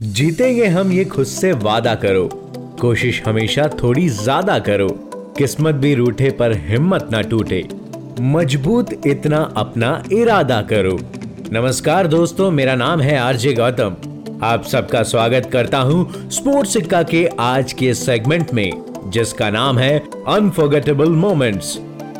जीतेंगे 0.00 0.66
हम 0.66 0.92
ये 0.92 1.04
खुद 1.04 1.26
से 1.26 1.52
वादा 1.52 1.94
करो। 1.94 2.28
कोशिश 2.80 3.20
हमेशा 3.22 3.66
थोड़ी 3.82 4.08
ज़्यादा 4.08 4.58
करो। 4.58 4.88
किस्मत 5.38 5.74
भी 5.74 5.94
रूठे 5.94 6.30
पर 6.30 6.52
हिम्मत 6.58 7.08
ना 7.12 7.20
टूटे। 7.22 7.62
मज़बूत 8.20 8.92
इतना 9.06 9.38
अपना 9.56 9.90
इरादा 10.12 10.60
करो। 10.62 10.96
नमस्कार 11.52 12.06
दोस्तों, 12.06 12.50
मेरा 12.50 12.74
नाम 12.74 13.00
है 13.00 13.16
आरजे 13.18 13.52
गौतम। 13.52 13.96
आप 14.42 14.64
सबका 14.64 15.02
स्वागत 15.02 15.48
करता 15.52 15.78
हूँ 15.80 16.30
स्पोर्ट्स 16.30 16.72
सिक्का 16.72 17.02
के 17.02 17.24
आज 17.40 17.72
के 17.72 17.92
सेगमेंट 17.94 18.54
में, 18.54 18.70
जिसका 19.06 19.50
नाम 19.50 19.78
है 19.78 19.98
अनफॉरगेटेबल 20.28 21.10
मोमेंट्स 21.16 21.78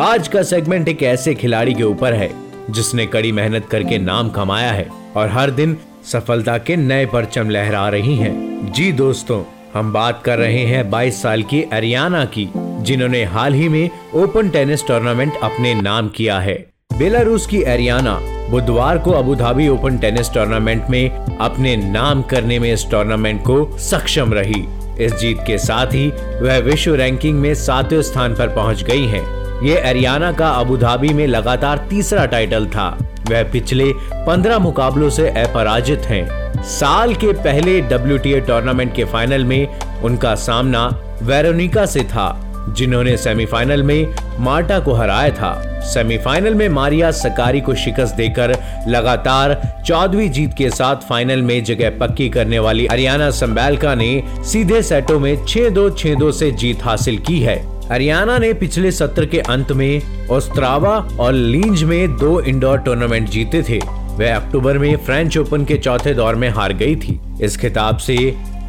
आज 0.00 0.28
का 0.28 0.42
सेगमेंट 0.42 0.88
एक 0.88 1.02
ऐसे 1.04 1.34
खिलाड़ी 1.34 1.74
के 1.74 1.84
ऊपर 1.84 2.14
है, 2.14 2.30
जिसने 2.70 3.06
कड़ी 3.06 3.32
मेहनत 3.32 3.68
करके 3.70 3.98
नाम 4.00 4.30
कमाया 4.30 4.72
है 4.72 4.88
और 5.16 5.28
हर 5.28 5.50
दिन 5.52 5.76
सफलता 6.04 6.56
के 6.58 6.76
नए 6.76 7.06
परचम 7.06 7.50
लहरा 7.50 7.88
रही 7.88 8.16
हैं। 8.16 8.72
जी 8.72 8.90
दोस्तों, 8.92 9.42
हम 9.74 9.92
बात 9.92 10.22
कर 10.24 10.38
रहे 10.38 10.64
हैं 10.64 10.90
22 10.90 11.22
साल 11.22 11.42
की 11.42 11.62
अरियाना 11.62 12.24
की, 12.24 12.48
जिन्होंने 12.56 13.24
हाल 13.24 13.54
ही 13.54 13.68
में 13.68 13.90
ओपन 14.14 14.48
टेनिस 14.48 14.86
टूर्नामेंट 14.86 15.32
अपने 15.42 15.74
नाम 15.74 16.08
किया 16.08 16.38
है 16.38 16.54
बेलारूस 16.98 17.46
की 17.46 17.62
एरियाना 17.62 18.18
बुधवार 18.50 18.98
को 18.98 19.10
Abu 19.10 19.34
Dhabi 19.34 19.68
open 19.68 19.98
tennis 19.98 20.32
tournament 20.34 20.90
में 20.90 21.10
अपने 21.10 21.76
नाम 21.76 22.22
करने 22.22 22.58
में 22.58 22.72
इस 22.72 22.90
टूर्नामेंट 22.90 23.40
को 23.40 23.78
सक्षम 23.78 24.32
रही 24.32 24.64
इस 25.04 25.12
जीत 25.12 25.38
के 25.46 25.58
साथ 25.58 25.86
ही 25.86 26.08
वह 26.42 26.58
विश्व 26.58 26.94
रैंकिंग 26.94 27.38
में 27.40 27.54
सातवें 27.54 28.02
स्थान 28.02 28.34
पर 28.34 28.48
पहुँच 28.48 28.82
गई 28.82 29.06
हैं। 29.06 29.41
ये 29.62 29.74
एरियाना 29.78 30.32
का 30.32 30.48
अबू 30.50 30.76
धाबी 30.76 31.08
में 31.08 31.26
लगातार 31.26 31.86
तीसरा 31.90 32.24
टाइटल 32.26 32.66
था। 32.66 32.88
वह 33.30 33.42
पिछले 33.42 33.84
पंद्रह 34.26 34.58
मुकाबलों 34.58 35.10
से 35.10 35.28
अपराजित 35.42 36.00
हैं। 36.00 36.62
साल 36.62 37.14
के 37.14 37.32
पहले 37.32 37.80
डब्ल्यू 37.80 38.40
टूर्नामेंट 38.40 38.94
के 38.94 39.04
फाइनल 39.04 39.44
में 39.44 39.78
उनका 40.02 40.34
सामना 40.34 40.86
वेरोनिका 41.22 41.86
से 41.86 42.00
था, 42.00 42.74
जिन्होंने 42.76 43.16
सेमीफाइनल 43.16 43.82
में 43.82 44.14
मार्टा 44.38 44.78
को 44.78 44.92
हराया 44.92 45.30
था। 45.30 45.80
सेमीफाइनल 45.84 46.54
में 46.54 46.68
मारिया 46.68 47.10
सकारी 47.10 47.60
को 47.60 47.74
शिकस्त 47.74 48.14
देकर 48.14 48.56
लगातार 48.88 49.60
चौदहवीं 49.86 50.30
जीत 50.30 50.54
के 50.58 50.70
साथ 50.70 51.08
फाइनल 51.08 51.42
में 51.42 51.62
जगह 51.64 51.98
पक्की 51.98 52.28
करने 52.28 52.58
वाली 52.58 52.86
हरियाणा 52.86 53.30
संबैलका 53.30 53.94
ने 53.94 54.22
सीधे 54.44 54.82
सेटों 54.82 55.18
में 55.20 55.36
छह 55.46 55.68
दो 55.68 55.90
छह 55.90 56.14
दो 56.14 56.32
से 56.32 56.50
जीत 56.52 56.84
हासिल 56.84 57.18
की 57.18 57.40
है। 57.40 57.71
हरियाणा 57.90 58.38
ने 58.38 58.52
पिछले 58.52 58.90
सत्र 58.92 59.26
के 59.26 59.38
अंत 59.40 59.72
में 59.72 60.28
ओस्त्रावा 60.30 60.96
और 61.20 61.32
लींज 61.32 61.82
में 61.84 62.16
दो 62.16 62.40
इंडोर 62.40 62.78
टूर्नामेंट 62.78 63.28
जीते 63.28 63.62
थे। 63.62 63.78
वह 64.18 64.34
अक्टूबर 64.36 64.78
में 64.78 64.96
फ्रेंच 64.96 65.36
ओपन 65.38 65.64
के 65.64 65.76
चौथे 65.78 66.14
दौर 66.14 66.34
में 66.34 66.48
हार 66.48 66.72
गई 66.72 66.96
थी। 66.96 67.18
इस 67.42 67.56
खिताब 67.56 67.96
से 67.96 68.16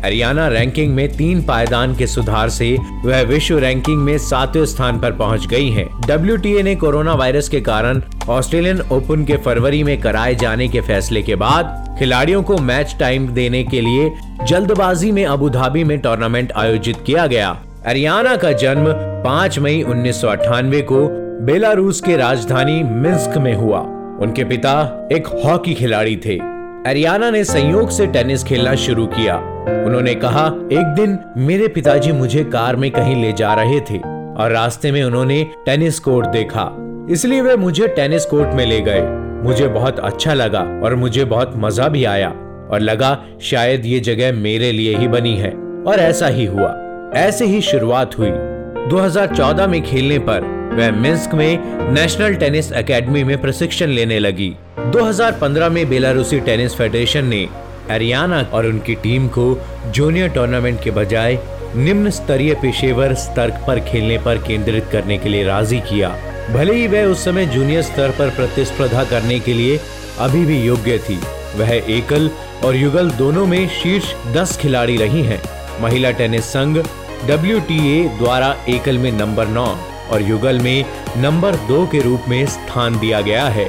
हरियाणा 0.03 0.47
रैंकिंग 0.47 0.93
में 0.95 1.07
तीन 1.17 1.41
पायदान 1.41 1.95
के 1.95 2.07
सुधार 2.07 2.49
से 2.49 2.75
वह 3.05 3.21
विश्व 3.21 3.57
रैंकिंग 3.59 3.97
में 3.97 4.17
सातवें 4.17 4.65
स्थान 4.65 4.99
पर 4.99 5.11
पहुँच 5.11 5.47
गई 5.47 5.69
हैं। 5.69 5.87
डब्ल्यू 6.07 6.61
ने 6.63 6.75
कोरोना 6.75 7.13
वायरस 7.13 7.49
के 7.49 7.61
कारण 7.61 8.01
ऑस्ट्रेलियन 8.29 8.81
ओपन 8.91 9.25
के 9.25 9.37
फरवरी 9.37 9.83
में 9.83 9.99
कराए 10.01 10.35
जाने 10.35 10.67
के 10.67 10.81
फैसले 10.81 11.21
के 11.21 11.35
बाद 11.35 11.95
खिलाड़ियों 11.99 12.43
को 12.43 12.57
मैच 12.57 12.95
टाइम 12.99 13.27
देने 13.27 13.63
के 13.63 13.81
लिए 13.81 14.11
जल्दबाजी 14.47 15.11
में 15.11 15.25
अबू 15.25 15.49
धाबी 15.49 15.83
में 15.83 15.99
टूर्नामेंट 15.99 16.51
आयोजित 16.51 16.97
किया 17.05 17.27
गया। 17.27 17.57
हरियाणा 17.87 18.35
का 18.35 18.51
जन्म 18.51 18.85
5 19.23 19.59
मई 19.59 19.81
उन्नीस 19.81 20.21
सौ 20.21 20.27
अठानवे 20.27 20.81
को 20.81 21.07
बेलारूस 21.45 22.01
के 22.01 22.17
राजधानी 22.17 22.83
मिन्स्क 22.83 23.37
में 23.37 23.53
हुआ। 23.53 23.79
उनके 24.21 24.43
पिता 24.43 25.07
एक 25.11 25.27
हॉकी 25.27 25.73
खिलाड़ी 25.73 26.15
थे। 26.15 26.37
अरियाना 26.87 27.29
ने 27.29 27.43
संयोग 27.43 27.89
से 27.89 28.07
टेनिस 28.07 28.43
खेलना 28.43 28.75
शुरू 28.75 29.05
किया। 29.05 29.35
उन्होंने 29.85 30.15
कहा, 30.15 30.45
एक 30.47 30.93
दिन 30.95 31.19
मेरे 31.37 31.67
पिताजी 31.67 32.11
मुझे 32.11 32.43
कार 32.43 32.75
में 32.75 32.91
कहीं 32.91 33.21
ले 33.21 33.33
जा 33.33 33.53
रहे 33.53 33.79
थे 33.79 33.97
और 34.33 34.51
रास्ते 34.51 34.91
में 34.91 35.03
उन्होंने 35.03 35.47
टेनिस 35.65 35.99
कोर्ट 35.99 36.27
देखा। 36.27 36.69
इसलिए 37.09 37.41
वे 37.41 37.55
मुझे 37.55 37.87
टेनिस 37.87 38.25
कोर्ट 38.25 38.49
में 38.53 38.65
ले 38.65 38.81
गए। 38.81 39.01
मुझे 39.43 39.67
बहुत 39.67 39.99
अच्छा 39.99 40.33
लगा 40.33 40.61
और 40.83 40.95
मुझे 40.95 41.25
बहुत 41.25 41.53
मज़ा 41.55 41.87
भी 41.87 42.05
आया 42.05 42.29
और 42.71 42.79
लगा, 42.79 43.23
शायद 43.41 43.85
ये 43.85 43.99
जगह 43.99 44.31
मेरे 44.31 44.71
लिए 44.71 44.97
ही 44.97 45.07
बनी 45.07 45.35
है। 45.35 45.51
और 45.87 45.99
ऐसा 45.99 46.27
ही 46.27 46.45
हुआ। 46.45 46.82
ऐसे 47.15 47.45
ही 47.45 47.61
शुरुआत 47.61 48.17
हुई। 48.17 48.29
2014 48.89 49.67
में 49.67 49.81
खेलने 49.83 50.17
पर 50.19 50.41
वह 50.77 50.91
मिन्स्क 50.91 51.33
में 51.33 51.91
नेशनल 51.93 52.35
टेनिस 52.35 52.71
एकेडमी 52.71 53.23
में 53.23 53.41
प्रशिक्षण 53.41 53.87
लेने 53.87 54.17
लगी। 54.19 54.49
2015 54.91 55.69
में 55.69 55.87
बेलारूसी 55.89 56.39
टेनिस 56.39 56.75
फेडरेशन 56.75 57.25
ने 57.25 57.47
हरियाणा 57.91 58.41
और 58.53 58.65
उनकी 58.65 58.95
टीम 58.95 59.27
को 59.27 59.45
जूनियर 59.91 60.29
टूर्नामेंट 60.29 60.81
के 60.83 60.91
बजाय 60.91 61.37
निम्न 61.75 62.09
स्तरीय 62.09 62.53
पेशेवर 62.53 63.13
स्तर 63.15 63.51
पर 63.67 63.79
खेलने 63.79 64.17
पर 64.17 64.37
केंद्रित 64.37 64.87
करने 64.91 65.17
के 65.17 65.29
लिए 65.29 65.43
राज़ी 65.43 65.79
किया। 65.79 66.09
भले 66.53 66.73
ही 66.73 66.87
वह 66.87 67.05
उस 67.05 67.23
समय 67.25 67.45
जूनियर 67.45 67.81
स्तर 67.81 68.09
पर 68.09 68.29
प्रतिस्पर्धा 68.29 69.03
करने 69.03 69.39
के 69.39 69.53
लिए 69.53 69.79
अभी 70.19 70.45
भी 70.45 70.61
योग्य 70.61 70.97
थी, 70.99 71.19
वह 71.55 71.73
एकल 71.73 72.29
और 72.65 72.75
युगल 72.75 73.09
दोनों 73.11 73.45
में 73.45 73.67
शीर्ष 73.81 74.13
10 74.35 74.57
खिलाड़ी 74.57 74.97
रही 74.97 75.21
हैं। 75.21 75.41
महिला 75.81 76.11
टेनिस 76.11 76.45
संघ 76.45 76.77
डब्ल्यूटीए 77.27 78.03
द्वारा 78.09 78.55
एकल 78.69 78.97
में 78.97 79.11
नंबर 79.11 79.47
नौ 79.47 79.65
और 80.11 80.21
युगल 80.21 80.59
में 80.59 80.85
नंबर 81.17 81.55
दो 81.67 81.85
के 81.87 82.01
रूप 82.01 82.23
में 82.27 82.45
स्थान 82.45 82.99
दिया 82.99 83.21
गया 83.21 83.45
है। 83.47 83.65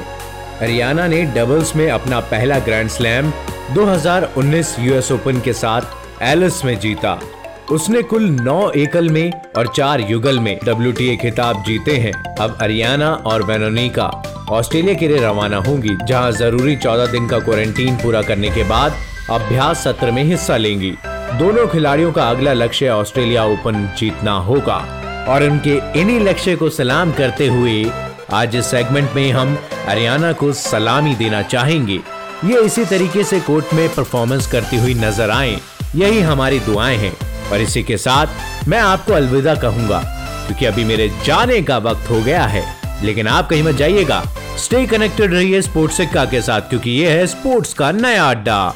हरियाणा 0.61 1.07
ने 1.07 1.21
डबल्स 1.35 1.75
में 1.75 1.89
अपना 1.91 2.19
पहला 2.19 2.59
ग्रैंड 2.59 2.89
स्लैम 2.89 3.31
2019 3.73 4.75
यूएस 4.79 5.11
ओपन 5.11 5.39
के 5.39 5.53
साथ 5.53 6.21
एलिस 6.23 6.63
में 6.65 6.79
जीता। 6.79 7.19
उसने 7.71 8.01
कुल 8.01 8.29
नौ 8.41 8.69
एकल 8.71 9.09
में 9.09 9.31
और 9.57 9.67
चार 9.67 10.01
युगल 10.01 10.39
में 10.39 10.57
डब्ल्यूटीए 10.65 11.15
खिताब 11.17 11.63
जीते 11.63 11.97
हैं। 11.97 12.13
अब 12.35 12.57
हरियाणा 12.61 13.11
और 13.25 13.43
वेनोनिका 13.43 14.11
ऑस्ट्रेलिया 14.49 14.93
के 14.93 15.07
लिए 15.07 15.17
रवाना 15.17 15.57
होंगी, 15.57 15.97
जहाँ 16.03 16.31
ज़रूरी 16.31 16.75
14 16.75 17.05
दिन 17.05 17.27
का 17.27 17.39
क्वारंटीन 17.39 17.95
पूरा 17.95 18.21
करने 18.21 18.49
के 18.49 18.63
बाद 18.63 18.95
अभ्यास 19.31 19.83
सत्र 19.83 20.11
में 20.11 20.23
हिस्सा 20.23 20.57
लेंगी। 20.57 20.95
दोनों 21.39 21.67
खिलाड़ियों 21.67 22.11
का 22.11 22.29
अगला 22.29 22.51
लक्ष्य 22.53 22.89
ऑस्ट्रेलिया 22.89 23.43
ओपन 23.45 23.89
जीतना 23.99 24.31
होगा। 24.39 24.75
और 25.29 25.43
उनके 25.43 26.01
इन्हीं 26.01 26.19
लक्ष्य 26.19 26.55
को 26.55 26.69
सलाम 26.69 27.11
करते 27.11 27.47
हुए 27.47 27.91
आज 28.33 28.55
इस 28.55 28.65
सेगमेंट 28.65 29.11
में 29.11 29.31
हम 29.31 29.57
हरियाणा 29.87 30.31
को 30.33 30.51
सलामी 30.53 31.15
देना 31.15 31.41
चाहेंगे। 31.41 31.99
ये 32.45 32.61
इसी 32.61 32.85
तरीके 32.85 33.23
से 33.23 33.39
कोर्ट 33.39 33.73
में 33.73 33.87
परफॉर्मेंस 33.89 34.47
करती 34.47 34.77
हुई 34.77 34.93
नज़र 34.93 35.31
आए। 35.31 35.57
यही 35.95 36.21
हमारी 36.21 36.59
दुआएँ 36.59 36.97
हैं। 36.97 37.13
और 37.51 37.61
इसी 37.61 37.83
के 37.83 37.97
साथ 37.97 38.67
मैं 38.67 38.79
आपको 38.79 39.13
अलविदा 39.13 39.55
कहूँगा, 39.55 39.99
क्योंकि 40.47 40.65
अभी 40.65 40.83
मेरे 40.83 41.09
जाने 41.25 41.61
का 41.61 41.77
वक्त 41.77 42.09
हो 42.09 42.21
गया 42.21 42.45
है। 42.45 42.63
लेकिन 43.03 43.27
आप 43.27 43.49
कहीं 43.49 43.63
मत 43.63 43.75
जाइएगा। 43.75 44.23
स्टे 44.57 44.85
कनेक्टेड 44.85 45.33
रहिए 45.33 45.61
स्पोर्ट्स 45.61 45.97
सिक्का 45.97 46.25
के 46.25 46.41
साथ, 46.41 46.61
क्योंकि 46.61 46.91
ये 46.91 47.09
है 47.09 47.27
स्पोर्ट्स 47.27 47.73
का 47.73 47.91
नया 47.91 48.29
अड्डा। 48.29 48.75